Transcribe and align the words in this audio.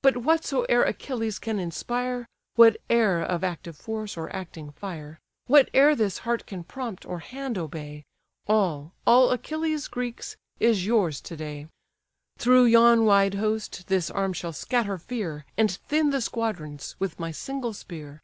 But 0.00 0.18
whatsoe'er 0.18 0.84
Achilles 0.84 1.40
can 1.40 1.58
inspire, 1.58 2.28
Whate'er 2.54 3.20
of 3.20 3.42
active 3.42 3.76
force, 3.76 4.16
or 4.16 4.30
acting 4.32 4.70
fire; 4.70 5.18
Whate'er 5.48 5.96
this 5.96 6.18
heart 6.18 6.46
can 6.46 6.62
prompt, 6.62 7.04
or 7.04 7.18
hand 7.18 7.58
obey; 7.58 8.04
All, 8.46 8.92
all 9.08 9.32
Achilles, 9.32 9.88
Greeks! 9.88 10.36
is 10.60 10.86
yours 10.86 11.20
to 11.22 11.36
day. 11.36 11.66
Through 12.38 12.66
yon 12.66 13.06
wide 13.06 13.34
host 13.34 13.88
this 13.88 14.08
arm 14.08 14.32
shall 14.34 14.52
scatter 14.52 14.98
fear, 14.98 15.44
And 15.58 15.68
thin 15.72 16.10
the 16.10 16.20
squadrons 16.20 16.94
with 17.00 17.18
my 17.18 17.32
single 17.32 17.72
spear." 17.72 18.20